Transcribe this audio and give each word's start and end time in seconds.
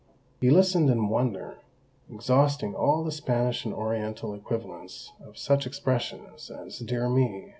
He 0.39 0.49
listened 0.49 0.89
in 0.89 1.09
wonder, 1.09 1.59
exhausting 2.11 2.73
all 2.73 3.03
the 3.03 3.11
Spanish 3.11 3.65
and 3.65 3.71
Oriental 3.75 4.33
equivalents 4.33 5.11
of 5.23 5.37
such 5.37 5.67
expressions 5.67 6.49
as 6.49 6.79
"Dear 6.79 7.07
me!" 7.07 7.49